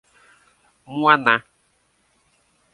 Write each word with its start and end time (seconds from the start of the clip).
Muaná 0.95 1.37